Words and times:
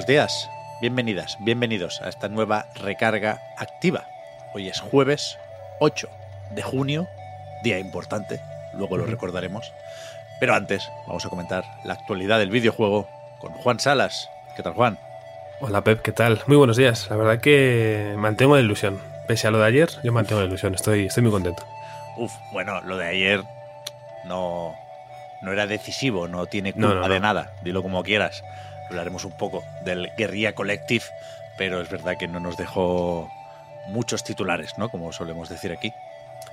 Buenos 0.00 0.06
días, 0.08 0.50
bienvenidas, 0.80 1.36
bienvenidos 1.40 2.00
a 2.00 2.08
esta 2.08 2.30
nueva 2.30 2.64
recarga 2.74 3.38
activa. 3.58 4.06
Hoy 4.54 4.66
es 4.66 4.80
jueves 4.80 5.36
8 5.78 6.08
de 6.52 6.62
junio, 6.62 7.06
día 7.62 7.78
importante, 7.78 8.40
luego 8.72 8.96
lo 8.96 9.04
recordaremos. 9.04 9.74
Pero 10.40 10.54
antes, 10.54 10.90
vamos 11.06 11.26
a 11.26 11.28
comentar 11.28 11.64
la 11.84 11.92
actualidad 11.92 12.38
del 12.38 12.48
videojuego 12.48 13.10
con 13.40 13.52
Juan 13.52 13.78
Salas. 13.78 14.30
¿Qué 14.56 14.62
tal, 14.62 14.72
Juan? 14.72 14.98
Hola, 15.60 15.84
Pep, 15.84 16.00
¿qué 16.00 16.12
tal? 16.12 16.40
Muy 16.46 16.56
buenos 16.56 16.78
días. 16.78 17.06
La 17.10 17.16
verdad 17.16 17.38
que 17.38 18.14
mantengo 18.16 18.54
la 18.54 18.62
ilusión. 18.62 19.02
Pese 19.28 19.48
a 19.48 19.50
lo 19.50 19.58
de 19.58 19.66
ayer, 19.66 19.90
yo 20.02 20.12
mantengo 20.12 20.40
la 20.40 20.46
ilusión. 20.46 20.74
Estoy, 20.74 21.06
estoy 21.08 21.24
muy 21.24 21.32
contento. 21.32 21.62
Uf, 22.16 22.32
bueno, 22.52 22.80
lo 22.80 22.96
de 22.96 23.06
ayer 23.06 23.44
no, 24.24 24.74
no 25.42 25.52
era 25.52 25.66
decisivo, 25.66 26.26
no 26.26 26.46
tiene 26.46 26.72
culpa 26.72 26.88
No, 26.88 26.94
no, 26.94 27.00
no. 27.02 27.12
de 27.12 27.20
nada. 27.20 27.52
Dilo 27.62 27.82
como 27.82 28.02
quieras. 28.02 28.42
Hablaremos 28.90 29.24
un 29.24 29.32
poco 29.32 29.62
del 29.84 30.10
Guerrilla 30.16 30.54
Collective, 30.54 31.04
pero 31.56 31.80
es 31.80 31.88
verdad 31.88 32.16
que 32.18 32.26
no 32.26 32.40
nos 32.40 32.56
dejó 32.56 33.30
muchos 33.88 34.24
titulares, 34.24 34.78
¿no? 34.78 34.88
Como 34.88 35.12
solemos 35.12 35.48
decir 35.48 35.72
aquí. 35.72 35.92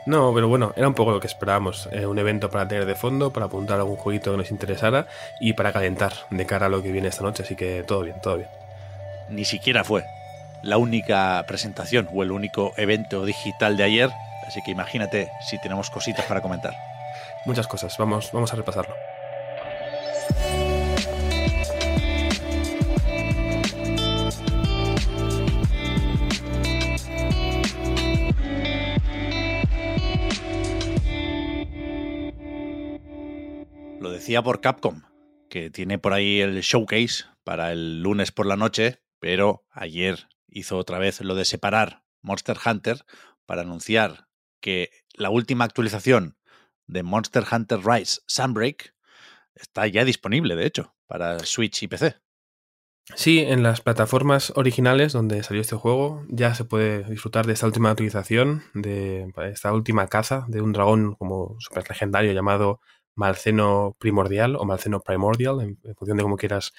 No, 0.06 0.32
pero 0.34 0.48
bueno, 0.48 0.72
era 0.78 0.88
un 0.88 0.94
poco 0.94 1.12
lo 1.12 1.20
que 1.20 1.28
esperábamos. 1.28 1.90
Eh, 1.92 2.06
un 2.06 2.20
evento 2.20 2.50
para 2.50 2.68
tener 2.68 2.86
de 2.86 2.96
fondo, 2.96 3.34
para 3.34 3.48
apuntar 3.48 3.78
a 3.78 3.82
algún 3.82 3.98
jueguito 3.98 4.32
que 4.32 4.38
nos 4.38 4.52
interesara 4.52 5.08
y 5.40 5.54
para 5.54 5.74
calentar 5.74 6.14
de 6.30 6.46
cara 6.46 6.68
a 6.68 6.70
lo 6.70 6.82
que 6.82 6.92
viene 6.92 7.08
esta 7.08 7.24
noche. 7.24 7.44
Así 7.44 7.56
que 7.56 7.84
todo 7.84 8.04
bien, 8.04 8.22
todo 8.22 8.38
bien. 8.38 8.50
Ni 9.30 9.44
siquiera 9.44 9.84
fue 9.84 10.06
la 10.62 10.78
única 10.78 11.44
presentación 11.48 12.08
o 12.14 12.24
el 12.24 12.32
único 12.32 12.74
evento 12.78 13.26
digital 13.26 13.78
de 13.78 13.84
ayer, 13.84 14.10
así 14.48 14.62
que 14.64 14.72
imagínate 14.72 15.30
si 15.42 15.60
tenemos 15.60 15.90
cositas 15.90 16.26
para 16.26 16.42
comentar. 16.42 16.74
Muchas 17.46 17.68
cosas. 17.68 17.98
Vamos, 17.98 18.32
vamos 18.32 18.54
a 18.54 18.56
repasarlo. 18.56 18.94
Por 34.28 34.59
Capcom, 34.59 35.03
que 35.50 35.70
tiene 35.70 36.00
por 36.00 36.11
ahí 36.11 36.42
el 36.42 36.59
showcase 36.59 37.23
para 37.45 37.72
el 37.72 38.03
lunes 38.03 38.34
por 38.34 38.45
la 38.45 38.58
noche, 38.58 39.02
pero 39.19 39.66
ayer 39.72 40.28
hizo 40.50 40.78
otra 40.78 41.00
vez 41.00 41.22
lo 41.22 41.34
de 41.34 41.45
separar 41.45 42.03
Monster 42.22 42.58
Hunter 42.64 43.06
para 43.45 43.61
anunciar 43.61 44.28
que 44.59 44.92
la 45.14 45.30
última 45.30 45.64
actualización 45.64 46.38
de 46.88 47.03
Monster 47.03 47.45
Hunter 47.50 47.80
Rise 47.86 48.19
Sunbreak 48.28 48.94
está 49.56 49.88
ya 49.88 50.03
disponible, 50.03 50.58
de 50.58 50.66
hecho, 50.66 50.94
para 51.08 51.39
Switch 51.39 51.81
y 51.84 51.88
PC. 51.88 52.17
Sí, 53.16 53.39
en 53.39 53.64
las 53.64 53.80
plataformas 53.80 54.52
originales 54.58 55.14
donde 55.14 55.41
salió 55.41 55.62
este 55.62 55.78
juego 55.78 56.25
ya 56.28 56.53
se 56.53 56.66
puede 56.66 57.06
disfrutar 57.06 57.47
de 57.47 57.53
esta 57.53 57.66
última 57.66 57.91
actualización, 57.91 58.63
de 58.73 59.31
esta 59.50 59.72
última 59.72 60.07
caza 60.07 60.46
de 60.50 60.62
un 60.62 60.73
dragón 60.73 61.16
como 61.16 61.56
super 61.59 61.88
legendario 61.88 62.34
llamado 62.34 62.81
Malceno 63.17 63.97
Primordial 64.00 64.55
o 64.55 64.63
Malceno 64.63 65.01
Primordial, 65.01 65.59
en, 65.59 65.78
en 65.83 65.95
función 65.95 66.16
de 66.17 66.23
cómo 66.23 66.38
quieras 66.38 66.73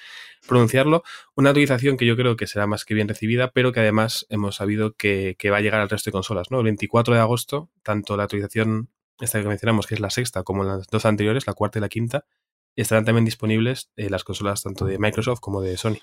pronunciarlo. 0.47 1.03
Una 1.35 1.49
actualización 1.51 1.97
que 1.97 2.05
yo 2.07 2.15
creo 2.15 2.35
que 2.35 2.47
será 2.47 2.65
más 2.65 2.85
que 2.85 2.93
bien 2.95 3.07
recibida, 3.07 3.51
pero 3.51 3.71
que 3.71 3.81
además 3.81 4.25
hemos 4.29 4.55
sabido 4.55 4.93
que, 4.95 5.35
que 5.37 5.51
va 5.51 5.57
a 5.57 5.61
llegar 5.61 5.81
al 5.81 5.89
resto 5.89 6.09
de 6.09 6.13
consolas. 6.13 6.49
¿no? 6.49 6.57
El 6.59 6.63
24 6.63 7.13
de 7.13 7.19
agosto, 7.19 7.69
tanto 7.83 8.17
la 8.17 8.23
actualización, 8.23 8.89
esta 9.19 9.41
que 9.41 9.47
mencionamos, 9.47 9.85
que 9.85 9.93
es 9.95 9.99
la 10.01 10.09
sexta, 10.09 10.43
como 10.43 10.63
las 10.63 10.87
dos 10.87 11.05
anteriores, 11.05 11.45
la 11.45 11.53
cuarta 11.53 11.77
y 11.77 11.81
la 11.81 11.89
quinta, 11.89 12.25
estarán 12.75 13.03
también 13.05 13.25
disponibles 13.25 13.91
en 13.97 14.11
las 14.11 14.23
consolas 14.23 14.63
tanto 14.63 14.85
de 14.85 14.97
Microsoft 14.97 15.41
como 15.41 15.61
de 15.61 15.75
Sony. 15.77 15.97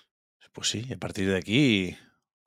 Pues 0.53 0.68
sí, 0.68 0.86
a 0.92 0.97
partir 0.98 1.26
de 1.28 1.36
aquí 1.36 1.97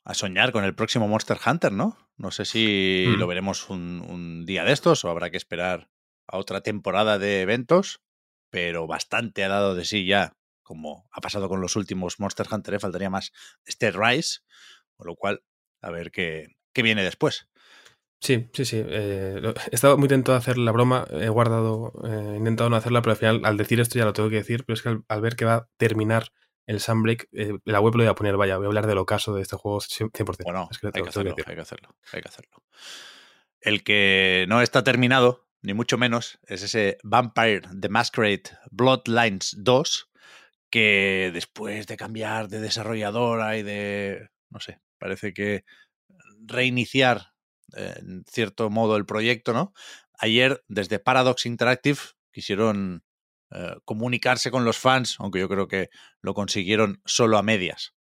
a 0.04 0.14
soñar 0.14 0.52
con 0.52 0.64
el 0.64 0.74
próximo 0.76 1.08
Monster 1.08 1.38
Hunter, 1.46 1.72
¿no? 1.72 1.98
No 2.18 2.32
sé 2.32 2.46
si 2.46 3.06
Mm. 3.08 3.20
lo 3.20 3.28
veremos 3.28 3.70
un, 3.70 4.04
un 4.08 4.46
día 4.46 4.64
de 4.64 4.72
estos 4.74 5.04
o 5.06 5.10
habrá 5.10 5.30
que 5.30 5.38
esperar 5.38 5.90
a 6.32 6.38
otra 6.38 6.62
temporada 6.62 7.18
de 7.20 7.42
eventos, 7.42 8.02
pero 8.50 8.88
bastante 8.88 9.44
ha 9.44 9.48
dado 9.50 9.76
de 9.76 9.86
sí 9.86 10.06
ya, 10.06 10.34
como 10.64 11.08
ha 11.12 11.22
pasado 11.22 11.50
con 11.50 11.62
los 11.62 11.76
últimos 11.76 12.20
Monster 12.20 12.48
Hunter, 12.52 12.76
¿eh? 12.76 12.80
faltaría 12.80 13.10
más 13.10 13.32
este 13.66 13.92
Rise, 13.92 14.40
con 14.96 15.08
lo 15.08 15.16
cual 15.16 15.42
a 15.82 15.90
ver 15.92 16.12
qué, 16.12 16.48
qué 16.74 16.82
viene 16.84 17.04
después. 17.04 17.48
Sí, 18.22 18.50
sí, 18.54 18.66
sí. 18.66 18.84
eh, 18.86 19.42
he 19.42 19.54
estado 19.76 19.98
muy 19.98 20.08
tentado 20.10 20.36
a 20.36 20.40
hacer 20.40 20.58
la 20.58 20.72
broma, 20.72 21.08
he 21.12 21.30
guardado, 21.30 21.94
eh, 22.06 22.34
he 22.34 22.38
intentado 22.38 22.70
no 22.70 22.76
hacerla, 22.76 23.02
pero 23.02 23.12
al 23.12 23.18
final, 23.18 23.42
al 23.46 23.58
decir 23.58 23.80
esto 23.80 23.98
ya 23.98 24.06
lo 24.06 24.14
tengo 24.14 24.30
que 24.30 24.36
decir, 24.36 24.66
pero 24.66 24.74
es 24.76 24.82
que 24.82 24.90
al, 24.90 25.04
al 25.08 25.22
ver 25.22 25.36
que 25.36 25.46
va 25.46 25.56
a 25.56 25.68
terminar 25.78 26.28
el 26.68 26.80
Sunbreak, 26.82 27.30
eh, 27.32 27.54
la 27.66 27.80
web 27.80 27.96
lo 27.96 28.04
voy 28.04 28.10
a 28.12 28.16
poner, 28.16 28.36
vaya, 28.38 28.58
voy 28.58 28.66
a 28.66 28.68
hablar 28.68 28.86
del 28.88 28.98
ocaso 29.00 29.34
de 29.34 29.42
este 29.42 29.56
juego 29.56 29.80
100%. 29.80 30.44
Bueno, 30.44 30.68
Es 30.70 30.78
que 30.80 30.88
lo 30.88 30.90
hay 30.90 30.94
tengo- 31.02 31.06
que 31.08 31.12
tengo 31.12 31.30
hacerlo, 31.30 31.30
decir. 31.36 31.46
hay 31.50 31.56
que 31.56 31.62
hacerlo, 31.62 31.96
hay 32.14 32.22
que 32.22 32.28
hacerlo. 32.28 32.64
El 33.62 33.84
que 33.84 34.46
no 34.48 34.62
está 34.62 34.84
terminado, 34.84 35.48
ni 35.62 35.74
mucho 35.74 35.98
menos, 35.98 36.40
es 36.48 36.64
ese 36.64 36.98
Vampire 37.04 37.62
the 37.80 37.90
Masquerade 37.90 38.44
Bloodlines 38.72 39.56
2, 39.58 40.10
que 40.70 41.32
después 41.34 41.88
de 41.88 41.98
cambiar 41.98 42.48
de 42.48 42.62
desarrolladora 42.62 43.58
y 43.58 43.64
de, 43.64 44.30
no 44.50 44.60
sé, 44.60 44.80
parece 44.98 45.34
que 45.34 45.66
reiniciar 46.46 47.34
eh, 47.76 47.96
en 48.00 48.24
cierto 48.26 48.70
modo 48.70 48.96
el 48.96 49.06
proyecto, 49.06 49.54
¿no? 49.54 49.74
Ayer, 50.18 50.64
desde 50.68 51.00
Paradox 51.00 51.46
Interactive, 51.46 52.00
quisieron 52.32 53.04
eh, 53.52 53.76
comunicarse 53.86 54.52
con 54.52 54.66
los 54.66 54.78
fans, 54.78 55.16
aunque 55.20 55.40
yo 55.40 55.50
creo 55.50 55.68
que 55.68 55.90
lo 56.22 56.34
consiguieron 56.34 57.02
solo 57.06 57.38
a 57.38 57.44
medias. 57.44 57.94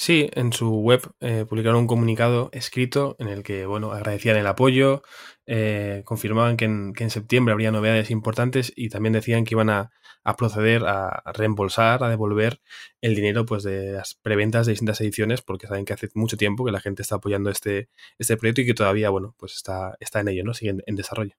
Sí, 0.00 0.30
en 0.34 0.52
su 0.52 0.78
web 0.78 1.02
eh, 1.18 1.44
publicaron 1.48 1.80
un 1.80 1.86
comunicado 1.88 2.50
escrito 2.52 3.16
en 3.18 3.26
el 3.26 3.42
que, 3.42 3.66
bueno, 3.66 3.90
agradecían 3.90 4.36
el 4.36 4.46
apoyo, 4.46 5.02
eh, 5.44 6.02
confirmaban 6.04 6.56
que 6.56 6.66
en, 6.66 6.92
que 6.94 7.02
en 7.02 7.10
septiembre 7.10 7.50
habría 7.50 7.72
novedades 7.72 8.12
importantes 8.12 8.72
y 8.76 8.90
también 8.90 9.12
decían 9.12 9.44
que 9.44 9.56
iban 9.56 9.70
a, 9.70 9.90
a 10.22 10.36
proceder 10.36 10.84
a, 10.86 11.24
reembolsar, 11.34 12.04
a 12.04 12.08
devolver 12.08 12.60
el 13.00 13.16
dinero 13.16 13.44
pues 13.44 13.64
de 13.64 13.94
las 13.94 14.14
preventas 14.14 14.66
de 14.66 14.74
distintas 14.74 15.00
ediciones, 15.00 15.42
porque 15.42 15.66
saben 15.66 15.84
que 15.84 15.94
hace 15.94 16.08
mucho 16.14 16.36
tiempo 16.36 16.64
que 16.64 16.70
la 16.70 16.80
gente 16.80 17.02
está 17.02 17.16
apoyando 17.16 17.50
este, 17.50 17.88
este 18.18 18.36
proyecto 18.36 18.60
y 18.60 18.66
que 18.66 18.74
todavía, 18.74 19.10
bueno, 19.10 19.34
pues 19.36 19.56
está, 19.56 19.96
está 19.98 20.20
en 20.20 20.28
ello, 20.28 20.44
¿no? 20.44 20.54
Sigue 20.54 20.70
en, 20.70 20.82
en 20.86 20.94
desarrollo. 20.94 21.34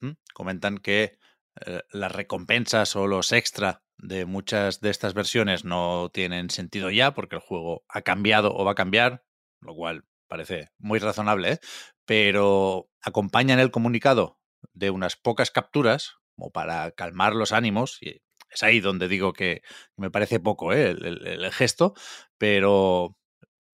¿Mm? 0.00 0.12
Comentan 0.32 0.78
que 0.78 1.18
eh, 1.66 1.82
las 1.90 2.12
recompensas 2.12 2.96
o 2.96 3.06
los 3.06 3.32
extra 3.32 3.82
de 3.98 4.24
muchas 4.26 4.80
de 4.80 4.90
estas 4.90 5.14
versiones 5.14 5.64
no 5.64 6.10
tienen 6.12 6.50
sentido 6.50 6.90
ya 6.90 7.14
porque 7.14 7.36
el 7.36 7.42
juego 7.42 7.84
ha 7.88 8.02
cambiado 8.02 8.54
o 8.54 8.64
va 8.64 8.72
a 8.72 8.76
cambiar, 8.76 9.24
lo 9.60 9.74
cual 9.74 10.04
parece 10.28 10.70
muy 10.78 10.98
razonable, 10.98 11.52
¿eh? 11.52 11.60
pero 12.04 12.88
acompañan 13.02 13.58
el 13.58 13.70
comunicado 13.70 14.38
de 14.72 14.90
unas 14.90 15.16
pocas 15.16 15.50
capturas 15.50 16.14
como 16.36 16.50
para 16.50 16.90
calmar 16.92 17.34
los 17.34 17.52
ánimos 17.52 17.98
y 18.00 18.22
es 18.50 18.62
ahí 18.62 18.80
donde 18.80 19.08
digo 19.08 19.32
que 19.32 19.62
me 19.96 20.10
parece 20.10 20.40
poco 20.40 20.72
¿eh? 20.72 20.90
el, 20.90 21.52
gesto, 21.52 21.94
pero 22.38 23.16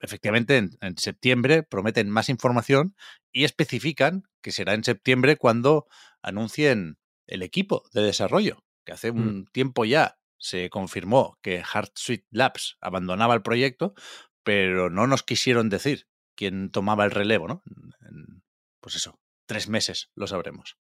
efectivamente 0.01 0.57
en, 0.57 0.71
en 0.81 0.97
septiembre 0.97 1.63
prometen 1.63 2.11
más 2.11 2.29
información 2.29 2.97
y 3.31 3.45
especifican 3.45 4.25
que 4.43 4.53
será 4.53 4.75
en 4.75 4.85
septiembre 4.85 5.37
cuando 5.37 5.87
anuncien 6.23 6.99
el 7.27 7.43
equipo 7.43 7.85
de 7.93 8.03
desarrollo, 8.03 8.65
que 8.85 8.93
hace 8.93 9.11
un 9.11 9.41
Mm. 9.41 9.45
tiempo 9.53 9.85
ya 9.85 10.19
se 10.39 10.69
confirmó 10.71 11.39
que 11.43 11.63
Suite 11.95 12.27
Labs 12.31 12.77
abandonaba 12.81 13.35
el 13.35 13.43
proyecto, 13.43 13.95
pero 14.43 14.91
no 14.91 15.07
nos 15.07 15.23
quisieron 15.23 15.71
decir 15.71 16.07
quién 16.37 16.71
tomaba 16.71 17.05
el 17.05 17.11
relevo, 17.11 17.49
¿no? 17.49 17.63
En, 18.03 18.43
pues 18.81 18.97
eso, 18.97 19.19
tres 19.47 19.69
meses 19.69 20.11
lo 20.15 20.27
sabremos. 20.27 20.77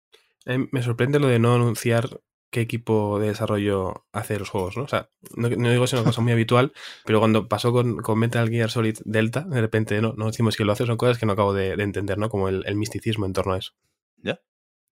Eh, 0.46 0.68
me 0.72 0.84
sorprende 0.84 1.20
lo 1.20 1.28
de 1.28 1.40
no 1.40 1.56
anunciar 1.56 2.22
qué 2.52 2.60
equipo 2.62 3.20
de 3.20 3.28
desarrollo 3.28 4.06
hace 4.12 4.38
los 4.38 4.50
juegos, 4.50 4.76
¿no? 4.78 4.84
O 4.84 4.88
sea, 4.88 5.10
no, 5.36 5.50
no 5.50 5.70
digo 5.72 5.84
que 5.84 5.88
sea 5.88 6.00
una 6.00 6.10
cosa 6.10 6.22
muy 6.22 6.34
habitual, 6.34 6.74
pero 7.06 7.20
cuando 7.20 7.48
pasó 7.48 7.72
con, 7.72 7.98
con 7.98 8.20
Metal 8.20 8.50
Gear 8.50 8.70
Solid 8.70 8.98
Delta, 9.06 9.42
de 9.42 9.62
repente 9.62 10.02
no, 10.02 10.14
no 10.18 10.28
decimos 10.28 10.56
que 10.58 10.66
lo 10.66 10.74
hace, 10.74 10.86
son 10.86 10.98
cosas 10.98 11.18
que 11.18 11.26
no 11.26 11.34
acabo 11.34 11.54
de, 11.54 11.76
de 11.78 11.84
entender, 11.84 12.18
¿no? 12.18 12.30
Como 12.30 12.50
el, 12.50 12.64
el 12.68 12.76
misticismo 12.76 13.26
en 13.26 13.34
torno 13.34 13.54
a 13.54 13.58
eso. 13.60 13.72
¿Ya? 14.18 14.40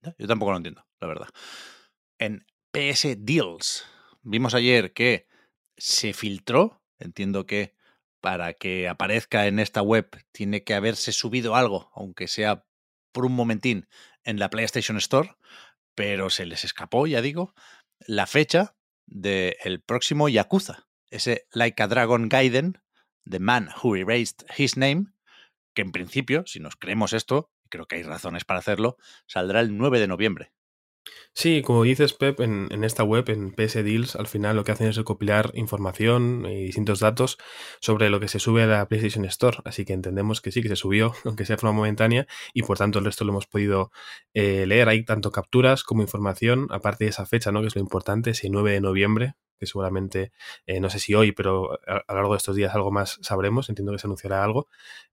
¿Ya? 0.01 0.15
Yo 0.17 0.27
tampoco 0.27 0.51
lo 0.51 0.57
entiendo, 0.57 0.85
la 1.01 1.07
verdad. 1.07 1.27
en 2.17 2.45
PS 2.71 3.17
Deals. 3.19 3.85
Vimos 4.21 4.53
ayer 4.53 4.93
que 4.93 5.27
se 5.77 6.13
filtró, 6.13 6.81
entiendo 6.99 7.45
que 7.45 7.75
para 8.21 8.53
que 8.53 8.87
aparezca 8.87 9.47
en 9.47 9.59
esta 9.59 9.81
web 9.81 10.09
tiene 10.31 10.63
que 10.63 10.73
haberse 10.73 11.11
subido 11.11 11.55
algo, 11.55 11.91
aunque 11.93 12.27
sea 12.27 12.65
por 13.11 13.25
un 13.25 13.33
momentín, 13.33 13.87
en 14.23 14.39
la 14.39 14.49
PlayStation 14.49 14.97
Store, 14.97 15.35
pero 15.95 16.29
se 16.29 16.45
les 16.45 16.63
escapó, 16.63 17.07
ya 17.07 17.21
digo, 17.21 17.53
la 17.99 18.25
fecha 18.25 18.75
del 19.05 19.81
próximo 19.81 20.29
Yakuza, 20.29 20.87
ese 21.09 21.47
Like 21.51 21.83
a 21.83 21.87
Dragon 21.87 22.29
Gaiden, 22.29 22.81
The 23.29 23.39
Man 23.39 23.69
Who 23.83 23.97
Erased 23.97 24.45
His 24.55 24.77
Name, 24.77 25.07
que 25.73 25.81
en 25.81 25.91
principio, 25.91 26.43
si 26.45 26.59
nos 26.59 26.77
creemos 26.77 27.11
esto, 27.11 27.51
y 27.65 27.69
creo 27.69 27.85
que 27.85 27.97
hay 27.97 28.03
razones 28.03 28.45
para 28.45 28.59
hacerlo, 28.59 28.97
saldrá 29.27 29.59
el 29.59 29.75
9 29.75 29.99
de 29.99 30.07
noviembre. 30.07 30.51
Sí, 31.33 31.61
como 31.61 31.83
dices, 31.83 32.13
Pep, 32.13 32.39
en, 32.41 32.83
esta 32.83 33.03
web, 33.03 33.29
en 33.29 33.51
PS 33.53 33.83
Deals, 33.83 34.15
al 34.15 34.27
final 34.27 34.55
lo 34.55 34.63
que 34.63 34.71
hacen 34.71 34.87
es 34.87 34.95
recopilar 34.95 35.51
información 35.55 36.45
y 36.45 36.65
distintos 36.65 36.99
datos 36.99 37.37
sobre 37.79 38.09
lo 38.09 38.19
que 38.19 38.27
se 38.27 38.39
sube 38.39 38.63
a 38.63 38.67
la 38.67 38.87
PlayStation 38.87 39.25
Store. 39.25 39.57
Así 39.65 39.85
que 39.85 39.93
entendemos 39.93 40.41
que 40.41 40.51
sí, 40.51 40.61
que 40.61 40.69
se 40.69 40.75
subió, 40.75 41.13
aunque 41.25 41.45
sea 41.45 41.55
de 41.55 41.61
forma 41.61 41.75
momentánea, 41.75 42.27
y 42.53 42.63
por 42.63 42.77
tanto 42.77 42.99
el 42.99 43.05
resto 43.05 43.25
lo 43.25 43.31
hemos 43.31 43.47
podido 43.47 43.91
eh, 44.33 44.65
leer. 44.67 44.89
Hay 44.89 45.03
tanto 45.05 45.31
capturas 45.31 45.83
como 45.83 46.01
información, 46.01 46.67
aparte 46.69 47.05
de 47.05 47.09
esa 47.09 47.25
fecha, 47.25 47.51
¿no? 47.51 47.61
que 47.61 47.67
es 47.67 47.75
lo 47.75 47.81
importante, 47.81 48.31
ese 48.31 48.49
9 48.49 48.71
de 48.73 48.81
noviembre, 48.81 49.35
que 49.61 49.67
seguramente, 49.67 50.31
eh, 50.65 50.79
no 50.79 50.89
sé 50.89 50.99
si 50.99 51.13
hoy, 51.13 51.31
pero 51.31 51.73
a, 51.87 51.97
a, 52.07 52.13
lo 52.13 52.15
largo 52.15 52.33
de 52.33 52.37
estos 52.37 52.55
días 52.55 52.73
algo 52.73 52.91
más 52.91 53.19
sabremos, 53.21 53.69
entiendo 53.69 53.91
que 53.91 53.99
se 53.99 54.07
anunciará 54.07 54.43
algo. 54.43 54.67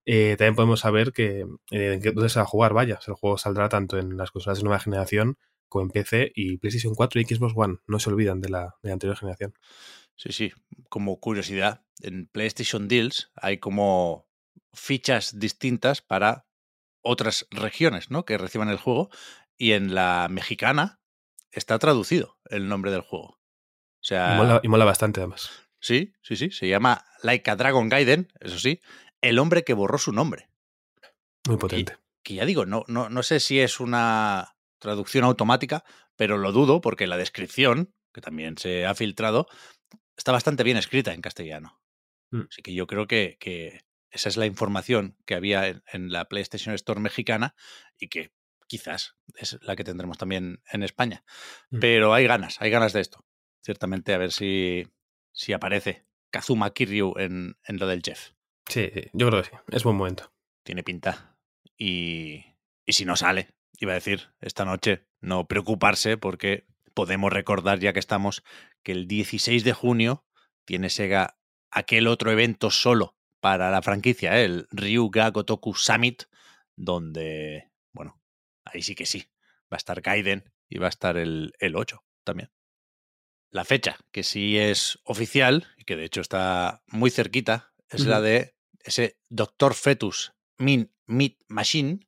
Eh, 0.05 0.35
también 0.37 0.55
podemos 0.55 0.79
saber 0.79 1.13
que, 1.13 1.45
eh, 1.71 1.99
dónde 2.13 2.29
se 2.29 2.39
va 2.39 2.43
a 2.43 2.47
jugar, 2.47 2.73
vaya, 2.73 2.99
el 3.07 3.13
juego 3.13 3.37
saldrá 3.37 3.69
tanto 3.69 3.99
en 3.99 4.17
las 4.17 4.31
consolas 4.31 4.57
de 4.57 4.63
nueva 4.63 4.79
generación 4.79 5.37
como 5.69 5.83
en 5.83 5.91
PC 5.91 6.31
y 6.35 6.57
PlayStation 6.57 6.95
4 6.95 7.21
y 7.21 7.25
Xbox 7.25 7.53
One. 7.55 7.77
No 7.87 7.99
se 7.99 8.09
olvidan 8.09 8.41
de 8.41 8.49
la, 8.49 8.75
de 8.81 8.89
la 8.89 8.93
anterior 8.93 9.17
generación. 9.17 9.53
Sí, 10.15 10.31
sí. 10.33 10.51
Como 10.89 11.19
curiosidad, 11.19 11.85
en 12.01 12.27
PlayStation 12.27 12.87
Deals 12.87 13.31
hay 13.35 13.59
como 13.59 14.27
fichas 14.73 15.39
distintas 15.39 16.01
para 16.01 16.45
otras 17.01 17.47
regiones 17.51 18.11
¿no? 18.11 18.25
que 18.25 18.37
reciban 18.37 18.69
el 18.69 18.77
juego 18.77 19.09
y 19.57 19.71
en 19.71 19.95
la 19.95 20.27
mexicana 20.29 20.99
está 21.51 21.79
traducido 21.79 22.37
el 22.45 22.67
nombre 22.67 22.91
del 22.91 23.01
juego. 23.01 23.39
O 24.01 24.03
sea, 24.03 24.35
y, 24.35 24.37
mola, 24.37 24.59
y 24.63 24.67
mola 24.67 24.85
bastante 24.85 25.19
además. 25.19 25.49
Sí, 25.79 26.13
sí, 26.21 26.35
sí. 26.35 26.51
Se 26.51 26.67
llama 26.67 27.05
Like 27.23 27.49
a 27.49 27.55
Dragon 27.55 27.89
Gaiden, 27.89 28.31
eso 28.39 28.59
sí, 28.59 28.81
el 29.21 29.39
hombre 29.39 29.63
que 29.63 29.73
borró 29.73 29.97
su 29.97 30.11
nombre. 30.11 30.49
Muy 31.47 31.57
potente. 31.57 31.93
Y, 31.93 32.09
que 32.23 32.35
ya 32.35 32.45
digo, 32.45 32.65
no, 32.65 32.83
no, 32.87 33.09
no 33.09 33.23
sé 33.23 33.39
si 33.39 33.59
es 33.59 33.79
una 33.79 34.55
traducción 34.79 35.23
automática, 35.23 35.83
pero 36.15 36.37
lo 36.37 36.51
dudo 36.51 36.81
porque 36.81 37.07
la 37.07 37.17
descripción, 37.17 37.93
que 38.13 38.21
también 38.21 38.57
se 38.57 38.85
ha 38.85 38.95
filtrado, 38.95 39.47
está 40.17 40.31
bastante 40.31 40.63
bien 40.63 40.77
escrita 40.77 41.13
en 41.13 41.21
castellano. 41.21 41.81
Mm. 42.31 42.41
Así 42.49 42.61
que 42.61 42.73
yo 42.73 42.87
creo 42.87 43.07
que, 43.07 43.37
que, 43.39 43.81
esa 44.11 44.29
es 44.29 44.37
la 44.37 44.45
información 44.45 45.17
que 45.25 45.35
había 45.35 45.67
en, 45.67 45.83
en, 45.91 46.11
la 46.11 46.25
PlayStation 46.25 46.73
Store 46.73 46.99
mexicana 46.99 47.55
y 47.97 48.07
que 48.07 48.31
quizás 48.67 49.15
es 49.35 49.59
la 49.61 49.75
que 49.75 49.83
tendremos 49.83 50.17
también 50.17 50.61
en 50.71 50.83
España. 50.83 51.23
Mm. 51.69 51.79
Pero 51.79 52.13
hay 52.13 52.25
ganas, 52.25 52.61
hay 52.61 52.69
ganas 52.69 52.93
de 52.93 53.01
esto. 53.01 53.25
Ciertamente, 53.63 54.13
a 54.13 54.17
ver 54.17 54.31
si, 54.31 54.87
si 55.33 55.53
aparece 55.53 56.05
Kazuma 56.31 56.71
Kiryu 56.73 57.13
en, 57.17 57.57
en 57.65 57.77
lo 57.77 57.87
del 57.87 58.01
Jeff. 58.03 58.31
Sí, 58.67 58.89
sí, 58.93 59.09
yo 59.13 59.29
creo 59.29 59.41
que 59.41 59.49
sí. 59.49 59.55
Es 59.71 59.83
buen 59.83 59.97
momento. 59.97 60.31
Tiene 60.63 60.83
pinta. 60.83 61.37
Y, 61.77 62.45
y 62.85 62.93
si 62.93 63.05
no 63.05 63.15
sale, 63.15 63.49
iba 63.79 63.93
a 63.93 63.95
decir, 63.95 64.29
esta 64.41 64.65
noche, 64.65 65.05
no 65.21 65.47
preocuparse 65.47 66.17
porque 66.17 66.65
podemos 66.93 67.31
recordar, 67.31 67.79
ya 67.79 67.93
que 67.93 67.99
estamos, 67.99 68.43
que 68.83 68.91
el 68.91 69.07
16 69.07 69.63
de 69.63 69.73
junio 69.73 70.25
tiene 70.65 70.89
Sega 70.89 71.37
aquel 71.71 72.07
otro 72.07 72.31
evento 72.31 72.71
solo 72.71 73.15
para 73.39 73.71
la 73.71 73.81
franquicia, 73.81 74.39
¿eh? 74.39 74.45
el 74.45 74.67
Ryuga 74.71 75.29
Gotoku 75.29 75.73
Summit, 75.73 76.23
donde, 76.75 77.71
bueno, 77.93 78.21
ahí 78.65 78.81
sí 78.81 78.95
que 78.95 79.05
sí, 79.05 79.29
va 79.71 79.75
a 79.75 79.77
estar 79.77 80.01
Gaiden 80.01 80.51
y 80.67 80.77
va 80.77 80.87
a 80.87 80.89
estar 80.89 81.17
el, 81.17 81.53
el 81.59 81.75
8 81.75 82.03
también. 82.23 82.51
La 83.51 83.65
fecha, 83.65 83.97
que 84.11 84.23
sí 84.23 84.57
es 84.57 84.99
oficial 85.03 85.67
y 85.77 85.85
que 85.85 85.95
de 85.95 86.05
hecho 86.05 86.21
está 86.21 86.83
muy 86.87 87.09
cerquita, 87.09 87.73
es 87.89 88.01
uh 88.01 88.05
-huh. 88.05 88.09
la 88.09 88.21
de 88.21 88.55
ese 88.83 89.17
Doctor 89.29 89.73
Fetus 89.73 90.33
Min 90.57 90.91
Meat 91.05 91.37
Machine, 91.47 92.07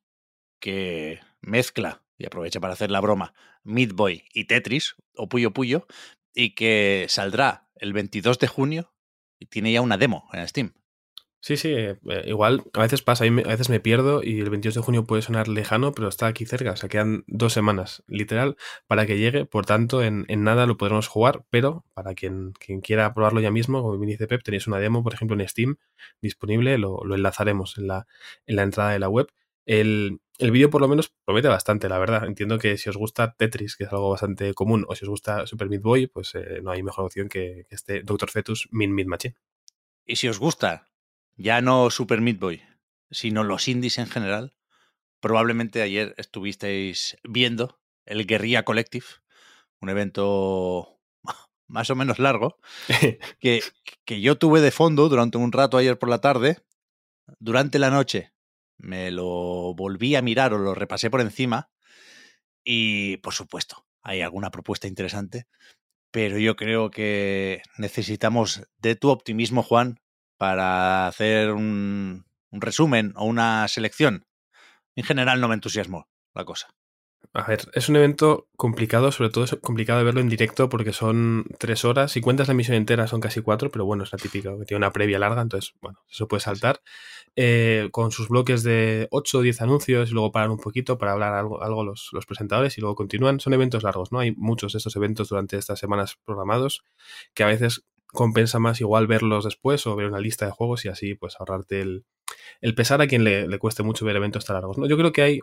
que 0.60 1.20
mezcla, 1.42 2.02
y 2.18 2.26
aprovecha 2.26 2.60
para 2.60 2.72
hacer 2.72 2.90
la 2.90 3.00
broma, 3.00 3.34
Meat 3.64 3.92
Boy 3.92 4.24
y 4.32 4.44
Tetris, 4.44 4.96
o 5.16 5.28
Puyo 5.28 5.52
Puyo, 5.52 5.86
y 6.34 6.54
que 6.54 7.06
saldrá 7.08 7.68
el 7.76 7.92
22 7.92 8.38
de 8.38 8.48
junio 8.48 8.92
y 9.38 9.46
tiene 9.46 9.72
ya 9.72 9.82
una 9.82 9.98
demo 9.98 10.28
en 10.32 10.48
Steam. 10.48 10.72
Sí, 11.44 11.56
sí, 11.56 11.70
eh, 11.72 11.98
igual 12.26 12.62
a 12.72 12.82
veces 12.82 13.02
pasa, 13.02 13.24
a 13.24 13.28
veces 13.28 13.68
me 13.68 13.80
pierdo 13.80 14.22
y 14.22 14.38
el 14.38 14.48
22 14.48 14.76
de 14.76 14.80
junio 14.80 15.04
puede 15.04 15.22
sonar 15.22 15.48
lejano, 15.48 15.90
pero 15.90 16.06
está 16.06 16.28
aquí 16.28 16.46
cerca, 16.46 16.70
o 16.70 16.76
sea, 16.76 16.88
quedan 16.88 17.24
dos 17.26 17.52
semanas, 17.52 18.04
literal, 18.06 18.56
para 18.86 19.06
que 19.06 19.18
llegue, 19.18 19.44
por 19.44 19.66
tanto, 19.66 20.04
en, 20.04 20.24
en 20.28 20.44
nada 20.44 20.66
lo 20.66 20.76
podremos 20.76 21.08
jugar, 21.08 21.44
pero 21.50 21.84
para 21.94 22.14
quien, 22.14 22.52
quiera 22.84 23.12
probarlo 23.12 23.40
ya 23.40 23.50
mismo, 23.50 23.82
como 23.82 23.98
me 23.98 24.06
dice 24.06 24.28
Pep, 24.28 24.44
tenéis 24.44 24.68
una 24.68 24.78
demo, 24.78 25.02
por 25.02 25.14
ejemplo, 25.14 25.36
en 25.36 25.48
Steam 25.48 25.78
disponible, 26.20 26.78
lo, 26.78 27.02
lo 27.04 27.16
enlazaremos 27.16 27.76
en 27.76 27.88
la, 27.88 28.06
en 28.46 28.54
la 28.54 28.62
entrada 28.62 28.92
de 28.92 29.00
la 29.00 29.08
web. 29.08 29.26
El, 29.66 30.20
el 30.42 30.50
vídeo 30.50 30.70
por 30.70 30.80
lo 30.80 30.88
menos 30.88 31.12
promete 31.24 31.48
bastante, 31.48 31.88
la 31.88 31.98
verdad. 31.98 32.26
Entiendo 32.26 32.58
que 32.58 32.76
si 32.76 32.90
os 32.90 32.96
gusta 32.96 33.34
Tetris, 33.34 33.76
que 33.76 33.84
es 33.84 33.92
algo 33.92 34.10
bastante 34.10 34.54
común, 34.54 34.84
o 34.88 34.94
si 34.94 35.04
os 35.04 35.08
gusta 35.08 35.46
Super 35.46 35.68
Meat 35.68 35.82
Boy, 35.82 36.06
pues 36.08 36.34
eh, 36.34 36.60
no 36.62 36.72
hay 36.72 36.82
mejor 36.82 37.04
opción 37.04 37.28
que, 37.28 37.66
que 37.68 37.74
este 37.74 38.02
Doctor 38.02 38.30
Fetus 38.30 38.68
Min 38.72 38.92
Meat 38.92 39.08
Machine. 39.08 39.36
Y 40.04 40.16
si 40.16 40.28
os 40.28 40.38
gusta 40.38 40.88
ya 41.36 41.60
no 41.60 41.90
Super 41.90 42.20
Meat 42.20 42.38
Boy, 42.38 42.62
sino 43.10 43.44
los 43.44 43.68
indies 43.68 43.98
en 43.98 44.08
general, 44.08 44.54
probablemente 45.20 45.80
ayer 45.80 46.14
estuvisteis 46.18 47.16
viendo 47.22 47.78
el 48.04 48.26
Guerrilla 48.26 48.64
Collective, 48.64 49.06
un 49.80 49.90
evento 49.90 50.98
más 51.68 51.88
o 51.90 51.94
menos 51.94 52.18
largo, 52.18 52.58
que, 53.40 53.62
que 54.04 54.20
yo 54.20 54.38
tuve 54.38 54.60
de 54.60 54.72
fondo 54.72 55.08
durante 55.08 55.38
un 55.38 55.52
rato 55.52 55.76
ayer 55.76 55.98
por 55.98 56.08
la 56.08 56.20
tarde. 56.20 56.58
Durante 57.38 57.78
la 57.78 57.90
noche 57.90 58.32
me 58.82 59.10
lo 59.10 59.74
volví 59.74 60.14
a 60.16 60.22
mirar 60.22 60.52
o 60.52 60.58
lo 60.58 60.74
repasé 60.74 61.08
por 61.08 61.20
encima 61.20 61.70
y, 62.64 63.16
por 63.18 63.32
supuesto, 63.32 63.86
hay 64.02 64.20
alguna 64.20 64.50
propuesta 64.50 64.88
interesante, 64.88 65.46
pero 66.10 66.38
yo 66.38 66.56
creo 66.56 66.90
que 66.90 67.62
necesitamos 67.78 68.62
de 68.78 68.96
tu 68.96 69.10
optimismo, 69.10 69.62
Juan, 69.62 70.00
para 70.36 71.06
hacer 71.06 71.52
un, 71.52 72.26
resumen 72.50 73.12
o 73.16 73.24
una 73.24 73.66
selección. 73.68 74.26
En 74.94 75.04
general 75.04 75.40
no 75.40 75.48
me 75.48 75.54
entusiasmó 75.54 76.08
la 76.34 76.44
cosa. 76.44 76.68
A 77.34 77.46
ver, 77.46 77.60
es 77.72 77.88
un 77.88 77.96
evento 77.96 78.46
complicado, 78.56 79.10
sobre 79.10 79.30
todo 79.30 79.44
es 79.44 79.56
complicado 79.62 79.98
de 79.98 80.04
verlo 80.04 80.20
en 80.20 80.28
directo 80.28 80.68
porque 80.68 80.92
son 80.92 81.46
tres 81.58 81.82
horas. 81.86 82.12
Si 82.12 82.20
cuentas 82.20 82.48
la 82.48 82.54
misión 82.54 82.76
entera 82.76 83.06
son 83.06 83.20
casi 83.20 83.40
cuatro, 83.40 83.70
pero 83.70 83.86
bueno, 83.86 84.04
es 84.04 84.12
la 84.12 84.18
típica 84.18 84.50
que 84.58 84.66
tiene 84.66 84.78
una 84.78 84.92
previa 84.92 85.18
larga, 85.18 85.40
entonces, 85.40 85.72
bueno, 85.80 86.00
eso 86.10 86.28
puede 86.28 86.42
saltar. 86.42 86.82
Eh, 87.34 87.88
con 87.90 88.12
sus 88.12 88.28
bloques 88.28 88.62
de 88.62 89.08
8 89.10 89.38
o 89.38 89.40
10 89.40 89.62
anuncios 89.62 90.10
y 90.10 90.12
luego 90.12 90.30
paran 90.30 90.50
un 90.50 90.58
poquito 90.58 90.98
para 90.98 91.12
hablar 91.12 91.32
algo, 91.32 91.62
algo 91.62 91.82
los, 91.82 92.10
los, 92.12 92.26
presentadores 92.26 92.76
y 92.76 92.82
luego 92.82 92.96
continúan. 92.96 93.40
Son 93.40 93.54
eventos 93.54 93.82
largos, 93.82 94.12
¿no? 94.12 94.18
Hay 94.18 94.32
muchos 94.36 94.72
de 94.74 94.78
estos 94.78 94.94
eventos 94.96 95.30
durante 95.30 95.56
estas 95.56 95.78
semanas 95.78 96.18
programados 96.26 96.84
que 97.32 97.44
a 97.44 97.46
veces 97.46 97.86
compensa 98.08 98.58
más 98.58 98.82
igual 98.82 99.06
verlos 99.06 99.44
después 99.44 99.86
o 99.86 99.96
ver 99.96 100.06
una 100.06 100.20
lista 100.20 100.44
de 100.44 100.52
juegos 100.52 100.84
y 100.84 100.88
así 100.90 101.14
pues 101.14 101.36
ahorrarte 101.38 101.80
el, 101.80 102.04
el 102.60 102.74
pesar 102.74 103.00
a 103.00 103.06
quien 103.06 103.24
le, 103.24 103.48
le, 103.48 103.58
cueste 103.58 103.82
mucho 103.82 104.04
ver 104.04 104.16
eventos 104.16 104.44
tan 104.44 104.54
largos. 104.54 104.76
¿no? 104.76 104.86
Yo 104.86 104.98
creo 104.98 105.12
que 105.12 105.22
hay 105.22 105.40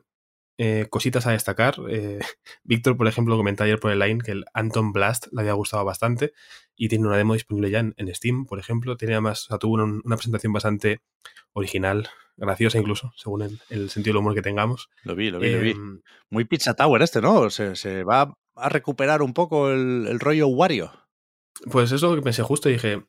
eh, 0.61 0.87
cositas 0.89 1.25
a 1.25 1.31
destacar. 1.31 1.75
Eh, 1.89 2.19
Víctor, 2.63 2.97
por 2.97 3.07
ejemplo, 3.07 3.37
comentó 3.37 3.63
ayer 3.63 3.79
por 3.79 3.91
el 3.91 3.99
line 3.99 4.19
que 4.21 4.31
el 4.31 4.45
Anton 4.53 4.91
Blast 4.91 5.27
le 5.31 5.39
había 5.39 5.53
gustado 5.53 5.85
bastante 5.85 6.33
y 6.75 6.89
tiene 6.89 7.07
una 7.07 7.15
demo 7.15 7.33
disponible 7.33 7.71
ya 7.71 7.79
en, 7.79 7.93
en 7.95 8.13
Steam, 8.13 8.45
por 8.45 8.59
ejemplo. 8.59 8.97
Tiene 8.97 9.13
además, 9.13 9.45
o 9.45 9.47
sea, 9.47 9.57
tuvo 9.57 9.75
una, 9.75 9.85
una, 9.85 10.17
presentación 10.17 10.51
bastante 10.51 10.99
original, 11.53 12.09
graciosa 12.35 12.77
incluso, 12.77 13.13
según 13.15 13.43
el, 13.43 13.61
el, 13.69 13.89
sentido 13.89 14.15
del 14.15 14.19
humor 14.19 14.35
que 14.35 14.41
tengamos. 14.41 14.89
Lo 15.03 15.15
vi, 15.15 15.31
lo 15.31 15.39
vi, 15.39 15.47
eh, 15.47 15.55
lo 15.55 15.61
vi. 15.61 15.75
Muy 16.29 16.43
Pizza 16.43 16.73
Tower 16.73 17.01
este, 17.03 17.21
¿no? 17.21 17.49
Se, 17.49 17.77
se 17.77 18.03
va 18.03 18.35
a 18.55 18.67
recuperar 18.67 19.21
un 19.21 19.33
poco 19.33 19.71
el, 19.71 20.07
el 20.09 20.19
rollo 20.19 20.47
Wario. 20.47 20.91
Pues 21.71 21.93
eso 21.93 22.13
que 22.15 22.21
pensé 22.21 22.43
justo, 22.43 22.67
dije, 22.67 23.05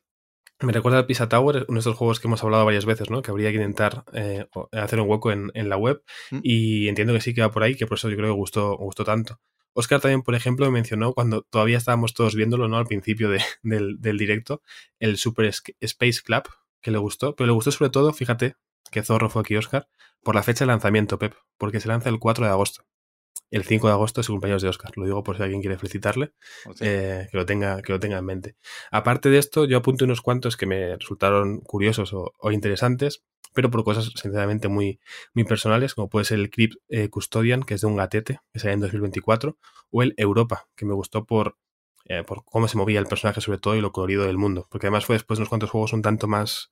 me 0.61 0.73
recuerda 0.73 0.99
al 0.99 1.05
Pisa 1.05 1.29
Tower, 1.29 1.65
uno 1.67 1.75
de 1.75 1.79
estos 1.79 1.95
juegos 1.95 2.19
que 2.19 2.27
hemos 2.27 2.43
hablado 2.43 2.65
varias 2.65 2.85
veces, 2.85 3.09
¿no? 3.09 3.21
Que 3.21 3.31
habría 3.31 3.49
que 3.49 3.57
intentar 3.57 4.03
eh, 4.13 4.45
hacer 4.71 4.99
un 4.99 5.09
hueco 5.09 5.31
en, 5.31 5.51
en 5.53 5.69
la 5.69 5.77
web. 5.77 6.03
Mm. 6.31 6.39
Y 6.43 6.87
entiendo 6.87 7.13
que 7.13 7.21
sí 7.21 7.33
que 7.33 7.41
va 7.41 7.51
por 7.51 7.63
ahí, 7.63 7.75
que 7.75 7.87
por 7.87 7.97
eso 7.97 8.09
yo 8.09 8.17
creo 8.17 8.29
que 8.29 8.37
gustó, 8.37 8.77
gustó 8.77 9.03
tanto. 9.03 9.39
Oscar 9.73 10.01
también, 10.01 10.21
por 10.21 10.35
ejemplo, 10.35 10.65
me 10.65 10.71
mencionó 10.71 11.13
cuando 11.13 11.43
todavía 11.43 11.77
estábamos 11.77 12.13
todos 12.13 12.35
viéndolo, 12.35 12.67
¿no? 12.67 12.77
Al 12.77 12.85
principio 12.85 13.29
de, 13.29 13.41
del, 13.63 13.99
del, 13.99 14.17
directo, 14.17 14.61
el 14.99 15.17
Super 15.17 15.45
Space 15.79 16.21
Club, 16.23 16.43
que 16.81 16.91
le 16.91 16.97
gustó. 16.97 17.35
Pero 17.35 17.47
le 17.47 17.53
gustó 17.53 17.71
sobre 17.71 17.89
todo, 17.89 18.13
fíjate, 18.13 18.55
que 18.91 19.03
zorro 19.03 19.29
fue 19.29 19.41
aquí 19.41 19.55
Oscar, 19.55 19.87
por 20.23 20.35
la 20.35 20.43
fecha 20.43 20.65
de 20.65 20.67
lanzamiento, 20.67 21.17
Pep, 21.17 21.33
porque 21.57 21.79
se 21.79 21.87
lanza 21.87 22.09
el 22.09 22.19
4 22.19 22.45
de 22.45 22.51
agosto. 22.51 22.83
El 23.51 23.65
5 23.65 23.87
de 23.87 23.93
agosto 23.93 24.21
es 24.21 24.29
el 24.29 24.33
cumpleaños 24.33 24.61
de 24.61 24.69
Oscar. 24.69 24.91
Lo 24.95 25.05
digo 25.05 25.23
por 25.23 25.37
si 25.37 25.43
alguien 25.43 25.61
quiere 25.61 25.77
felicitarle, 25.77 26.33
eh, 26.79 27.27
que, 27.29 27.37
lo 27.37 27.45
tenga, 27.45 27.81
que 27.81 27.91
lo 27.91 27.99
tenga 27.99 28.17
en 28.17 28.25
mente. 28.25 28.55
Aparte 28.89 29.29
de 29.29 29.37
esto, 29.37 29.65
yo 29.65 29.77
apunto 29.77 30.05
unos 30.05 30.21
cuantos 30.21 30.55
que 30.57 30.65
me 30.65 30.95
resultaron 30.95 31.59
curiosos 31.59 32.13
o, 32.13 32.51
interesantes, 32.51 33.23
pero 33.53 33.69
por 33.69 33.83
cosas 33.83 34.05
sinceramente 34.15 34.69
muy, 34.69 35.01
muy 35.33 35.43
personales, 35.43 35.93
como 35.93 36.09
puede 36.09 36.25
ser 36.25 36.39
el 36.39 36.49
Crypt 36.49 36.77
eh, 36.87 37.09
Custodian, 37.09 37.63
que 37.63 37.73
es 37.73 37.81
de 37.81 37.87
un 37.87 37.97
gatete, 37.97 38.39
que 38.53 38.59
sale 38.59 38.73
en 38.73 38.79
2024, 38.79 39.57
o 39.91 40.03
el 40.03 40.13
Europa, 40.15 40.69
que 40.75 40.85
me 40.85 40.93
gustó 40.93 41.25
por, 41.25 41.57
eh, 42.05 42.23
por 42.23 42.45
cómo 42.45 42.69
se 42.69 42.77
movía 42.77 42.99
el 42.99 43.07
personaje 43.07 43.41
sobre 43.41 43.59
todo 43.59 43.75
y 43.75 43.81
lo 43.81 43.91
colorido 43.91 44.25
del 44.25 44.37
mundo, 44.37 44.67
porque 44.71 44.87
además 44.87 45.05
fue 45.05 45.15
después 45.15 45.37
de 45.37 45.41
unos 45.41 45.49
cuantos 45.49 45.69
juegos 45.69 45.91
un 45.91 46.01
tanto 46.01 46.27
más 46.27 46.71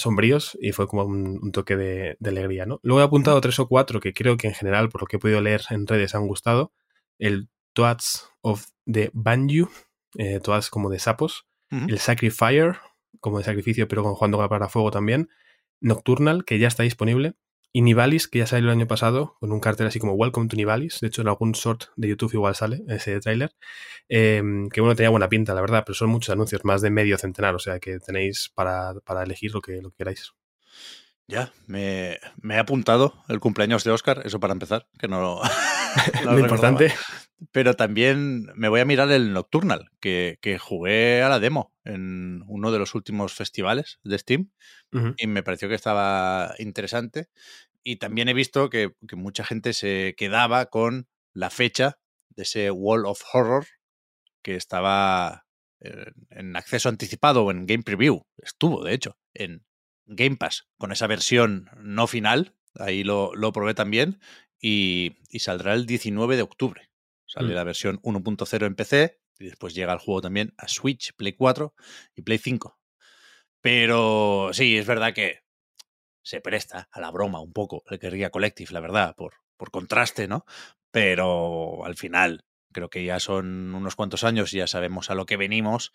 sombríos 0.00 0.58
y 0.60 0.72
fue 0.72 0.86
como 0.86 1.04
un, 1.04 1.52
toque 1.52 1.76
de, 1.76 2.16
alegría, 2.24 2.66
¿no? 2.66 2.80
Luego 2.82 3.00
he 3.00 3.04
apuntado 3.04 3.40
tres 3.40 3.58
o 3.58 3.68
cuatro 3.68 4.00
que 4.00 4.12
creo 4.12 4.36
que 4.36 4.48
en 4.48 4.54
general, 4.54 4.88
por 4.88 5.02
lo 5.02 5.06
que 5.06 5.16
he 5.16 5.20
podido 5.20 5.40
leer 5.40 5.62
en 5.70 5.86
redes, 5.86 6.14
han 6.14 6.26
gustado. 6.26 6.72
El 7.18 7.48
Toads 7.72 8.28
of 8.40 8.66
the 8.90 9.10
Banju, 9.12 9.68
eh, 10.16 10.40
Toads 10.40 10.70
como 10.70 10.90
de 10.90 10.98
sapos. 10.98 11.46
El 11.70 12.00
Sacrifier, 12.00 12.78
como 13.20 13.38
de 13.38 13.44
sacrificio, 13.44 13.86
pero 13.86 14.02
con 14.02 14.14
jugando 14.14 14.38
para 14.48 14.68
fuego 14.68 14.90
también. 14.90 15.28
Nocturnal, 15.80 16.44
que 16.44 16.58
ya 16.58 16.66
está 16.66 16.82
disponible. 16.82 17.34
Y 17.72 17.82
Nivalis, 17.82 18.26
que 18.26 18.40
ya 18.40 18.46
salió 18.46 18.68
el 18.68 18.76
año 18.76 18.88
pasado, 18.88 19.36
con 19.38 19.52
un 19.52 19.60
cartel 19.60 19.86
así 19.86 20.00
como 20.00 20.14
Welcome 20.14 20.48
to 20.48 20.56
Nivalis. 20.56 21.00
De 21.00 21.06
hecho, 21.06 21.22
en 21.22 21.28
algún 21.28 21.52
short 21.52 21.84
de 21.96 22.08
YouTube 22.08 22.34
igual 22.34 22.56
sale 22.56 22.82
ese 22.88 23.20
tráiler. 23.20 23.54
Em, 24.08 24.68
que 24.68 24.80
bueno, 24.80 24.96
tenía 24.96 25.10
buena 25.10 25.28
pinta, 25.28 25.54
la 25.54 25.60
verdad, 25.60 25.84
pero 25.86 25.94
son 25.94 26.10
muchos 26.10 26.32
anuncios, 26.32 26.64
más 26.64 26.82
de 26.82 26.90
medio 26.90 27.16
centenar, 27.16 27.54
o 27.54 27.60
sea 27.60 27.78
que 27.78 28.00
tenéis 28.00 28.50
para, 28.54 28.94
elegir 29.22 29.52
lo 29.54 29.60
que, 29.60 29.80
lo 29.80 29.92
queráis. 29.92 30.32
Ya, 31.30 31.52
me, 31.68 32.18
he 32.42 32.58
apuntado 32.58 33.14
el 33.28 33.38
cumpleaños 33.38 33.84
de 33.84 33.92
Oscar, 33.92 34.22
eso 34.24 34.40
para 34.40 34.52
empezar, 34.52 34.88
que 34.98 35.06
no, 35.06 35.40
lo 36.24 36.38
importante. 36.38 36.92
Pero 37.52 37.74
también 37.74 38.50
me 38.56 38.68
voy 38.68 38.80
a 38.80 38.84
mirar 38.84 39.10
el 39.12 39.32
Nocturnal, 39.32 39.90
que, 40.00 40.58
jugué 40.60 41.22
a 41.22 41.28
la 41.28 41.38
demo 41.38 41.72
en 41.84 42.42
uno 42.48 42.72
de 42.72 42.80
los 42.80 42.96
últimos 42.96 43.32
festivales 43.32 44.00
de 44.02 44.18
Steam 44.18 44.50
y 45.16 45.28
me 45.28 45.44
pareció 45.44 45.68
que 45.68 45.76
estaba 45.76 46.54
interesante. 46.58 47.28
Y 47.84 47.96
también 47.96 48.28
he 48.28 48.34
visto 48.34 48.68
que, 48.68 48.92
mucha 49.12 49.44
gente 49.44 49.72
se 49.72 50.14
quedaba 50.18 50.66
con 50.66 51.08
la 51.32 51.50
fecha 51.50 52.00
de 52.30 52.42
ese 52.42 52.72
Wall 52.72 53.06
of 53.06 53.22
Horror 53.32 53.66
que 54.42 54.56
estaba 54.56 55.46
en, 55.78 56.56
acceso 56.56 56.88
anticipado 56.88 57.44
o 57.44 57.50
en 57.52 57.66
Game 57.66 57.84
Preview. 57.84 58.26
Estuvo, 58.36 58.82
de 58.82 58.94
hecho, 58.94 59.16
en 59.32 59.64
Game 60.06 60.36
Pass 60.36 60.68
con 60.78 60.92
esa 60.92 61.06
versión 61.06 61.70
no 61.82 62.06
final. 62.06 62.54
Ahí 62.74 63.04
lo, 63.04 63.32
probé 63.52 63.74
también. 63.74 64.20
Y, 64.60 65.16
saldrá 65.38 65.74
el 65.74 65.86
19 65.86 66.36
de 66.36 66.42
octubre. 66.42 66.90
Sale 67.26 67.52
mm. 67.52 67.54
la 67.54 67.64
versión 67.64 68.00
1.0 68.02 68.66
en 68.66 68.74
PC 68.74 69.20
y 69.38 69.44
después 69.46 69.74
llega 69.74 69.92
el 69.92 69.98
juego 69.98 70.20
también 70.20 70.52
a 70.58 70.68
Switch, 70.68 71.14
Play 71.16 71.32
4 71.32 71.74
y 72.14 72.22
Play 72.22 72.38
5. 72.38 72.78
Pero 73.60 74.50
sí, 74.52 74.76
es 74.76 74.86
verdad 74.86 75.14
que 75.14 75.40
se 76.22 76.40
presta 76.40 76.88
a 76.92 77.00
la 77.00 77.10
broma 77.10 77.40
un 77.40 77.52
poco 77.52 77.82
el 77.88 77.98
Guerrilla 77.98 78.30
Collective, 78.30 78.72
la 78.72 78.80
verdad, 78.80 79.14
por, 79.16 79.34
por 79.56 79.70
contraste, 79.70 80.28
¿no? 80.28 80.44
Pero 80.90 81.84
al 81.84 81.96
final, 81.96 82.44
creo 82.72 82.90
que 82.90 83.04
ya 83.04 83.20
son 83.20 83.74
unos 83.74 83.96
cuantos 83.96 84.24
años 84.24 84.52
y 84.52 84.58
ya 84.58 84.66
sabemos 84.66 85.10
a 85.10 85.14
lo 85.14 85.24
que 85.24 85.36
venimos 85.36 85.92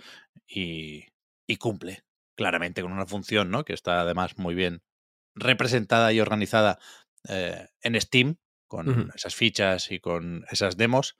y, 0.48 1.06
y 1.48 1.58
cumple 1.58 2.05
claramente 2.36 2.82
con 2.82 2.92
una 2.92 3.06
función, 3.06 3.50
¿no? 3.50 3.65
Que 3.65 3.74
está 3.74 4.01
además 4.01 4.38
muy 4.38 4.56
bien 4.56 4.82
representada 5.36 6.13
y 6.13 6.20
organizada 6.20 6.80
eh, 7.27 7.68
en 7.82 8.00
Steam, 8.00 8.38
con 8.68 9.12
esas 9.15 9.36
fichas 9.36 9.92
y 9.92 10.00
con 10.00 10.46
esas 10.50 10.77
demos. 10.77 11.18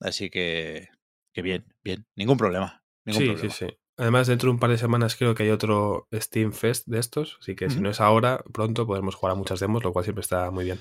Así 0.00 0.30
que, 0.30 0.88
que 1.34 1.42
bien, 1.42 1.74
bien, 1.82 2.06
ningún 2.16 2.36
problema. 2.36 2.82
sí, 3.06 3.36
sí, 3.36 3.50
sí. 3.50 3.66
Además, 3.98 4.26
dentro 4.26 4.48
de 4.48 4.52
un 4.52 4.58
par 4.58 4.70
de 4.70 4.76
semanas 4.76 5.16
creo 5.16 5.34
que 5.34 5.44
hay 5.44 5.50
otro 5.50 6.06
Steam 6.12 6.52
Fest 6.52 6.86
de 6.86 6.98
estos, 6.98 7.38
así 7.40 7.56
que 7.56 7.70
si 7.70 7.80
no 7.80 7.88
es 7.88 8.00
ahora, 8.00 8.44
pronto 8.52 8.86
podremos 8.86 9.14
jugar 9.14 9.32
a 9.32 9.36
muchas 9.36 9.58
demos, 9.58 9.82
lo 9.82 9.92
cual 9.92 10.04
siempre 10.04 10.20
está 10.20 10.50
muy 10.50 10.64
bien. 10.64 10.80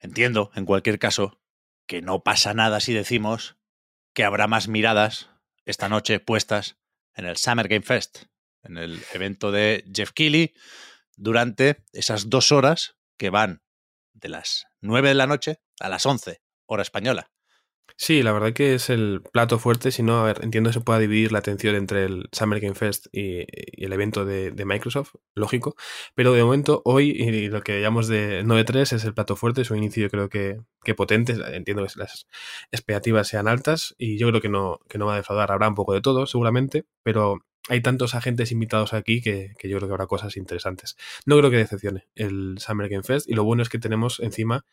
Entiendo, 0.00 0.50
en 0.56 0.64
cualquier 0.64 0.98
caso, 0.98 1.38
que 1.86 2.02
no 2.02 2.24
pasa 2.24 2.52
nada 2.52 2.80
si 2.80 2.92
decimos 2.92 3.56
que 4.14 4.24
habrá 4.24 4.48
más 4.48 4.66
miradas 4.66 5.30
esta 5.64 5.88
noche 5.88 6.18
puestas 6.18 6.76
en 7.14 7.26
el 7.26 7.36
Summer 7.36 7.68
Game 7.68 7.84
Fest, 7.84 8.24
en 8.62 8.76
el 8.76 9.00
evento 9.12 9.52
de 9.52 9.84
Jeff 9.92 10.12
Keighley, 10.12 10.54
durante 11.16 11.84
esas 11.92 12.30
dos 12.30 12.52
horas 12.52 12.96
que 13.16 13.30
van 13.30 13.62
de 14.14 14.28
las 14.28 14.66
9 14.80 15.08
de 15.08 15.14
la 15.14 15.26
noche 15.26 15.60
a 15.80 15.88
las 15.88 16.06
11, 16.06 16.40
hora 16.66 16.82
española. 16.82 17.30
Sí, 17.96 18.22
la 18.22 18.32
verdad 18.32 18.54
que 18.54 18.74
es 18.74 18.88
el 18.88 19.20
plato 19.30 19.58
fuerte, 19.58 19.90
si 19.90 20.02
no, 20.02 20.20
a 20.20 20.24
ver, 20.24 20.38
entiendo 20.42 20.70
que 20.70 20.74
se 20.74 20.80
pueda 20.80 20.98
dividir 20.98 21.32
la 21.32 21.40
atención 21.40 21.74
entre 21.74 22.04
el 22.04 22.30
Summer 22.32 22.58
Game 22.58 22.74
Fest 22.74 23.08
y, 23.12 23.44
el 23.84 23.92
evento 23.92 24.24
de, 24.24 24.52
Microsoft, 24.64 25.16
lógico, 25.34 25.76
pero 26.14 26.32
de 26.32 26.42
momento 26.42 26.80
hoy 26.86 27.10
y 27.10 27.48
lo 27.48 27.60
que 27.62 27.82
llamamos 27.82 28.08
de 28.08 28.42
9.3 28.42 28.94
es 28.94 29.04
el 29.04 29.12
plato 29.12 29.36
fuerte, 29.36 29.60
es 29.60 29.70
un 29.70 29.76
inicio 29.76 30.08
creo 30.08 30.30
que, 30.30 30.60
que 30.82 30.94
potente, 30.94 31.34
entiendo 31.54 31.84
que 31.86 31.92
las 31.96 32.26
expectativas 32.70 33.28
sean 33.28 33.48
altas 33.48 33.94
y 33.98 34.16
yo 34.18 34.28
creo 34.28 34.40
que 34.40 34.48
no, 34.48 34.80
que 34.88 34.96
no 34.96 35.04
va 35.04 35.14
a 35.14 35.16
defraudar, 35.16 35.52
habrá 35.52 35.68
un 35.68 35.74
poco 35.74 35.92
de 35.92 36.00
todo 36.00 36.24
seguramente, 36.26 36.86
pero 37.02 37.40
hay 37.68 37.80
tantos 37.82 38.14
agentes 38.14 38.52
invitados 38.52 38.94
aquí 38.94 39.20
que, 39.20 39.54
que, 39.58 39.68
yo 39.68 39.76
creo 39.76 39.88
que 39.88 39.92
habrá 39.92 40.06
cosas 40.06 40.36
interesantes. 40.36 40.96
No 41.26 41.38
creo 41.38 41.50
que 41.50 41.58
decepcione 41.58 42.08
el 42.14 42.56
Summer 42.58 42.88
Game 42.88 43.02
Fest 43.02 43.28
y 43.28 43.34
lo 43.34 43.44
bueno 43.44 43.62
es 43.62 43.68
que 43.68 43.78
tenemos 43.78 44.20
encima 44.20 44.64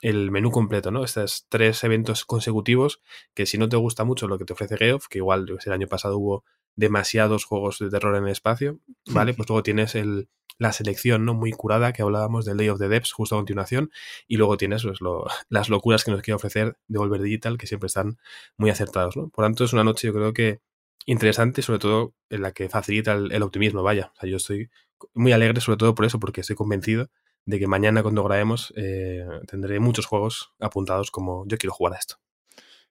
el 0.00 0.30
menú 0.30 0.50
completo, 0.50 0.90
¿no? 0.90 1.04
Estos 1.04 1.46
tres 1.48 1.82
eventos 1.84 2.24
consecutivos 2.24 3.00
que 3.34 3.46
si 3.46 3.58
no 3.58 3.68
te 3.68 3.76
gusta 3.76 4.04
mucho 4.04 4.28
lo 4.28 4.38
que 4.38 4.44
te 4.44 4.52
ofrece 4.52 4.76
Geoff, 4.76 5.08
que 5.08 5.18
igual 5.18 5.46
el 5.64 5.72
año 5.72 5.88
pasado 5.88 6.18
hubo 6.18 6.44
demasiados 6.76 7.44
juegos 7.44 7.78
de 7.80 7.90
terror 7.90 8.14
en 8.16 8.24
el 8.24 8.30
espacio, 8.30 8.78
¿vale? 9.06 9.34
Pues 9.34 9.48
luego 9.48 9.64
tienes 9.64 9.96
el, 9.96 10.28
la 10.58 10.72
selección, 10.72 11.24
¿no? 11.24 11.34
Muy 11.34 11.50
curada 11.50 11.92
que 11.92 12.02
hablábamos 12.02 12.44
del 12.44 12.56
Day 12.56 12.68
of 12.68 12.78
the 12.78 12.88
Depths 12.88 13.12
justo 13.12 13.34
a 13.34 13.38
continuación 13.38 13.90
y 14.28 14.36
luego 14.36 14.56
tienes 14.56 14.84
pues, 14.84 14.98
las 15.48 15.68
locuras 15.68 16.04
que 16.04 16.12
nos 16.12 16.22
quiere 16.22 16.36
ofrecer 16.36 16.78
Devolver 16.86 17.20
Digital 17.22 17.58
que 17.58 17.66
siempre 17.66 17.88
están 17.88 18.18
muy 18.56 18.70
acertados, 18.70 19.16
¿no? 19.16 19.28
Por 19.28 19.44
tanto 19.44 19.64
es 19.64 19.72
una 19.72 19.82
noche 19.82 20.06
yo 20.06 20.14
creo 20.14 20.32
que 20.32 20.60
interesante, 21.08 21.62
sobre 21.62 21.78
todo 21.78 22.14
en 22.28 22.42
la 22.42 22.52
que 22.52 22.68
facilita 22.68 23.12
el, 23.12 23.32
el 23.32 23.42
optimismo, 23.42 23.82
vaya. 23.82 24.12
O 24.14 24.20
sea, 24.20 24.28
yo 24.28 24.36
estoy 24.36 24.70
muy 25.14 25.32
alegre 25.32 25.60
sobre 25.60 25.78
todo 25.78 25.94
por 25.94 26.04
eso, 26.04 26.20
porque 26.20 26.42
estoy 26.42 26.56
convencido 26.56 27.10
de 27.48 27.58
que 27.58 27.66
mañana 27.66 28.02
cuando 28.02 28.22
grabemos 28.24 28.74
eh, 28.76 29.24
tendré 29.46 29.80
muchos 29.80 30.04
juegos 30.04 30.52
apuntados 30.60 31.10
como 31.10 31.44
yo 31.46 31.56
quiero 31.56 31.72
jugar 31.72 31.94
a 31.94 31.98
esto. 31.98 32.16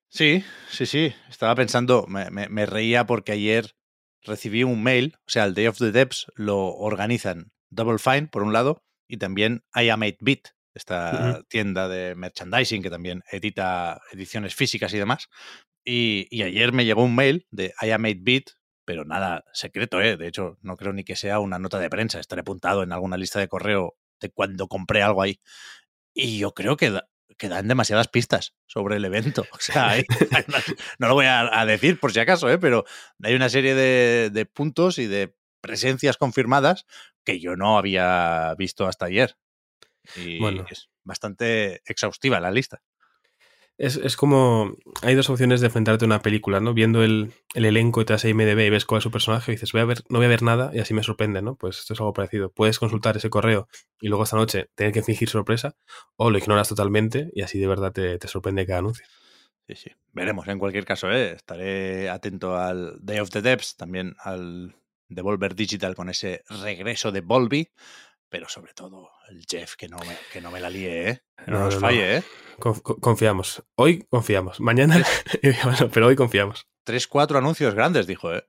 Sí, 0.10 0.44
sí, 0.70 0.88
sí. 0.88 1.14
Estaba 1.30 1.54
pensando, 1.54 2.08
me, 2.08 2.66
reía 2.66 3.06
porque 3.06 3.34
ayer 3.34 3.76
recibí 4.24 4.64
un 4.64 4.82
mail, 4.82 5.16
o 5.28 5.30
sea, 5.30 5.46
el 5.46 5.54
Day 5.54 5.68
of 5.68 5.78
the 5.78 5.92
Depths 5.92 6.26
lo 6.36 6.74
organizan 6.74 7.52
Double 7.70 8.00
Fine, 8.00 8.28
por 8.28 8.42
un 8.42 8.52
lado, 8.52 8.84
y 9.08 9.18
también 9.18 9.64
I 9.76 9.90
Am 9.90 10.02
8 10.02 10.18
Bit, 10.22 10.48
esta 10.74 11.44
tienda 11.50 11.88
de 11.88 12.16
merchandising 12.16 12.82
que 12.82 12.90
también 12.90 13.22
edita 13.32 14.02
ediciones 14.12 14.56
físicas 14.56 14.94
y 14.94 14.98
demás. 14.98 15.30
Y, 15.90 16.28
y, 16.30 16.44
ayer 16.44 16.74
me 16.74 16.84
llegó 16.84 17.06
un 17.06 17.16
mail 17.16 17.48
de 17.50 17.74
I 17.82 17.92
Am 17.92 18.04
8 18.04 18.18
Bit, 18.20 18.50
pero 18.84 19.06
nada 19.06 19.46
secreto, 19.54 20.02
¿eh? 20.02 20.18
De 20.18 20.28
hecho, 20.28 20.58
no 20.62 20.76
creo 20.76 20.92
ni 20.92 21.06
que 21.06 21.16
sea 21.16 21.40
una 21.40 21.60
nota 21.60 21.80
de 21.80 21.90
prensa, 21.90 22.20
estaré 22.20 22.42
apuntado 22.42 22.84
en 22.84 22.92
alguna 22.92 23.16
lista 23.16 23.40
de 23.40 23.48
correo 23.48 23.96
de 24.20 24.30
cuando 24.30 24.68
compré 24.68 25.02
algo 25.02 25.22
ahí. 25.22 25.40
Y 26.14 26.40
yo 26.40 26.54
creo 26.54 26.76
que, 26.76 27.00
que 27.38 27.48
dan 27.48 27.70
demasiadas 27.70 28.10
pistas 28.10 28.54
sobre 28.66 28.98
el 28.98 29.06
evento. 29.06 29.46
O 29.54 29.60
sea, 29.60 29.96
no 31.00 31.08
lo 31.08 31.14
voy 31.14 31.26
a, 31.26 31.66
decir 31.66 32.02
por 32.02 32.12
si 32.12 32.20
acaso, 32.20 32.50
¿eh? 32.50 32.58
pero 32.58 32.84
hay 33.24 33.36
una 33.36 33.48
serie 33.48 33.74
de, 33.74 34.46
puntos 34.46 35.00
y 35.00 35.08
de 35.08 35.36
presencias 35.62 36.18
confirmadas 36.18 36.86
que 37.24 37.40
yo 37.40 37.56
no 37.56 37.78
había 37.78 38.54
visto 38.58 38.88
hasta 38.88 39.06
ayer. 39.06 39.38
Y 40.18 40.40
bueno. 40.40 40.66
es 40.70 40.90
bastante 41.06 41.82
exhaustiva 41.86 42.42
la 42.42 42.52
lista. 42.52 42.82
Es, 43.78 44.18
como. 44.18 44.76
Hay 45.04 45.14
dos 45.14 45.30
opciones 45.30 45.62
de 45.62 45.68
enfrentarte 45.68 46.06
a 46.06 46.08
una 46.08 46.22
película, 46.22 46.60
¿no? 46.60 46.74
Viendo 46.74 47.04
el, 47.04 47.32
elenco 47.54 48.02
y 48.02 48.06
te 48.06 48.14
das 48.14 48.26
IMDB 48.26 48.60
y 48.60 48.70
ves 48.72 48.86
cuál 48.86 48.98
es 48.98 49.04
su 49.04 49.12
personaje 49.12 49.52
y 49.52 49.56
dices, 49.56 49.72
voy 49.72 49.82
a 49.82 49.86
ver, 49.86 50.04
no 50.10 50.18
voy 50.18 50.26
a 50.26 50.30
ver 50.30 50.42
nada 50.42 50.72
y 50.74 50.80
así 50.80 50.96
me 50.96 51.04
sorprende, 51.04 51.44
¿no? 51.44 51.56
Pues 51.56 51.80
esto 51.80 51.94
es 51.94 52.00
algo 52.00 52.14
parecido. 52.14 52.52
Puedes 52.52 52.80
consultar 52.80 53.18
ese 53.18 53.30
correo 53.30 53.68
y 54.02 54.08
luego 54.08 54.24
esta 54.24 54.36
noche 54.36 54.70
tener 54.74 54.94
que 54.94 55.04
fingir 55.04 55.30
sorpresa 55.30 55.76
o 56.16 56.32
lo 56.32 56.40
ignoras 56.40 56.70
totalmente 56.70 57.30
y 57.34 57.44
así 57.44 57.60
de 57.60 57.68
verdad 57.68 57.92
te, 57.92 58.18
te 58.18 58.28
sorprende 58.28 58.66
cada 58.66 58.80
anuncio. 58.80 59.06
Sí, 59.68 59.76
sí. 59.76 59.92
Veremos 60.14 60.48
en 60.48 60.58
cualquier 60.58 60.86
caso, 60.86 61.12
¿eh? 61.12 61.34
Estaré 61.34 62.10
atento 62.10 62.58
al 62.58 62.98
Day 63.00 63.20
of 63.20 63.30
the 63.30 63.44
Depths, 63.44 63.76
también 63.76 64.16
al 64.20 64.76
Devolver 65.10 65.56
Digital 65.56 65.94
con 65.94 66.10
ese 66.10 66.44
regreso 66.50 67.12
de 67.12 67.22
Volby 67.22 67.70
pero 68.30 68.50
sobre 68.50 68.74
todo 68.74 69.10
el 69.30 69.46
Jeff, 69.50 69.76
que 69.76 69.88
no 69.88 69.98
me, 70.00 70.18
que 70.32 70.42
no 70.42 70.52
me 70.52 70.60
la 70.60 70.70
líe, 70.70 71.10
¿eh? 71.10 71.22
No, 71.46 71.60
nos 71.60 71.80
falle, 71.80 72.18
¿eh? 72.18 72.24
confiamos. 72.58 73.64
Hoy 73.76 74.04
confiamos. 74.10 74.60
Mañana, 74.60 75.04
pero 75.94 76.08
hoy 76.08 76.16
confiamos. 76.16 76.68
Tres, 76.84 77.08
cuatro 77.08 77.38
anuncios 77.38 77.76
grandes, 77.76 78.08
dijo, 78.08 78.34
¿eh? 78.34 78.48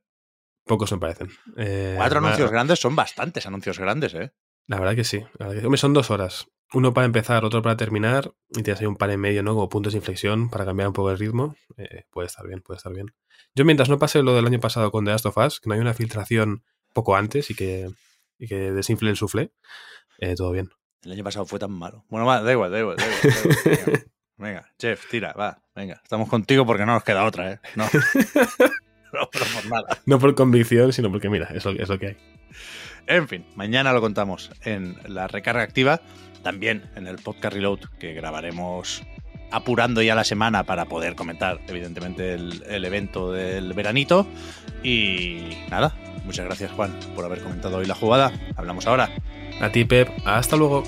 Pocos 0.64 0.92
me 0.92 0.98
parecen. 0.98 1.30
Eh, 1.56 1.94
cuatro 1.96 2.18
anuncios 2.18 2.50
grandes 2.50 2.78
son 2.78 2.94
bastantes 2.94 3.46
anuncios 3.46 3.78
grandes, 3.78 4.14
¿eh? 4.14 4.32
La 4.66 4.78
verdad 4.78 4.94
que 4.94 5.04
sí. 5.04 5.24
La 5.38 5.46
verdad 5.46 5.60
que, 5.60 5.66
hombre, 5.66 5.78
son 5.78 5.94
dos 5.94 6.10
horas. 6.10 6.46
Uno 6.74 6.92
para 6.92 7.06
empezar, 7.06 7.44
otro 7.44 7.62
para 7.62 7.78
terminar, 7.78 8.32
y 8.50 8.62
tienes 8.62 8.80
ahí 8.80 8.86
un 8.86 8.96
par 8.96 9.10
en 9.10 9.20
medio, 9.20 9.42
¿no? 9.42 9.54
Como 9.54 9.70
puntos 9.70 9.94
de 9.94 9.98
inflexión 9.98 10.50
para 10.50 10.66
cambiar 10.66 10.88
un 10.88 10.94
poco 10.94 11.10
el 11.10 11.18
ritmo. 11.18 11.56
Eh, 11.78 12.04
puede 12.10 12.26
estar 12.26 12.46
bien, 12.46 12.60
puede 12.60 12.76
estar 12.76 12.92
bien. 12.92 13.06
Yo 13.54 13.64
mientras 13.64 13.88
no 13.88 13.98
pase 13.98 14.22
lo 14.22 14.34
del 14.34 14.46
año 14.46 14.60
pasado 14.60 14.90
con 14.90 15.06
The 15.06 15.12
Last 15.12 15.26
of 15.26 15.38
Us, 15.38 15.60
que 15.60 15.68
no 15.68 15.74
hay 15.74 15.80
una 15.80 15.94
filtración 15.94 16.64
poco 16.92 17.16
antes 17.16 17.50
y 17.50 17.54
que, 17.54 17.88
y 18.38 18.46
que 18.46 18.72
desinfle 18.72 19.10
el 19.10 19.16
suflé, 19.16 19.52
eh, 20.18 20.34
todo 20.34 20.52
bien. 20.52 20.70
El 21.02 21.12
año 21.12 21.24
pasado 21.24 21.46
fue 21.46 21.58
tan 21.58 21.72
malo. 21.72 22.04
Bueno, 22.08 22.26
va, 22.26 22.42
da 22.42 22.52
igual, 22.52 22.70
da 22.70 22.80
igual. 22.80 22.96
Da 22.96 23.04
igual, 23.06 23.20
da 23.64 23.72
igual. 23.72 23.84
Venga, 23.84 24.04
venga, 24.36 24.72
Jeff, 24.78 25.08
tira, 25.10 25.32
va, 25.32 25.62
venga. 25.74 26.00
Estamos 26.02 26.28
contigo 26.28 26.66
porque 26.66 26.84
no 26.84 26.94
nos 26.94 27.04
queda 27.04 27.24
otra, 27.24 27.52
¿eh? 27.52 27.60
No, 27.76 27.84
no 29.12 29.28
pero 29.30 29.44
por 29.54 29.66
nada. 29.66 29.98
No 30.06 30.18
por 30.18 30.34
convicción, 30.34 30.92
sino 30.92 31.10
porque, 31.10 31.28
mira, 31.28 31.48
es 31.54 31.64
lo, 31.64 31.72
es 31.72 31.88
lo 31.88 31.98
que 31.98 32.06
hay. 32.08 32.16
En 33.06 33.28
fin, 33.28 33.46
mañana 33.54 33.92
lo 33.92 34.00
contamos 34.00 34.50
en 34.64 34.96
la 35.06 35.28
recarga 35.28 35.62
activa, 35.62 36.02
también 36.42 36.90
en 36.94 37.06
el 37.06 37.16
podcast 37.16 37.54
Reload 37.54 37.80
que 37.98 38.12
grabaremos 38.12 39.02
apurando 39.50 40.02
ya 40.02 40.14
la 40.14 40.24
semana 40.24 40.64
para 40.64 40.86
poder 40.86 41.14
comentar, 41.14 41.60
evidentemente, 41.68 42.34
el, 42.34 42.62
el 42.68 42.84
evento 42.84 43.32
del 43.32 43.72
veranito. 43.72 44.26
Y 44.82 45.56
nada, 45.70 45.94
muchas 46.28 46.44
gracias 46.44 46.70
Juan 46.72 46.92
por 47.14 47.24
haber 47.24 47.42
comentado 47.42 47.78
hoy 47.78 47.86
la 47.86 47.94
jugada. 47.94 48.30
Hablamos 48.56 48.86
ahora. 48.86 49.08
A 49.60 49.72
ti, 49.72 49.84
Pep. 49.84 50.08
Hasta 50.24 50.56
luego. 50.56 50.84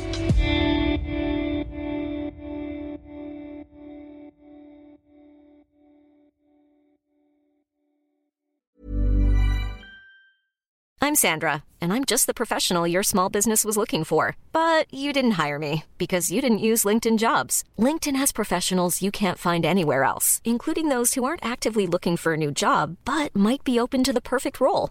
I'm 11.03 11.15
Sandra, 11.17 11.65
and 11.81 11.93
I'm 11.93 12.05
just 12.05 12.27
the 12.27 12.35
professional 12.35 12.87
your 12.87 13.03
small 13.03 13.31
business 13.31 13.65
was 13.65 13.77
looking 13.77 14.05
for. 14.05 14.37
But 14.53 14.87
you 14.95 15.13
didn't 15.13 15.43
hire 15.43 15.59
me 15.59 15.85
because 15.99 16.31
you 16.31 16.41
didn't 16.41 16.59
use 16.59 16.85
LinkedIn 16.85 17.19
jobs. 17.19 17.65
LinkedIn 17.79 18.15
has 18.15 18.31
professionals 18.31 19.03
you 19.03 19.11
can't 19.11 19.39
find 19.39 19.65
anywhere 19.65 20.05
else, 20.05 20.41
including 20.45 20.89
those 20.89 21.15
who 21.15 21.25
aren't 21.25 21.45
actively 21.45 21.87
looking 21.89 22.17
for 22.17 22.35
a 22.35 22.37
new 22.37 22.53
job 22.53 22.97
but 23.05 23.35
might 23.35 23.65
be 23.65 23.81
open 23.81 24.05
to 24.05 24.13
the 24.13 24.21
perfect 24.21 24.61
role, 24.61 24.91